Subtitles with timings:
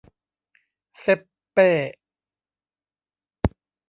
[0.99, 1.19] เซ็ป
[1.51, 1.71] เป้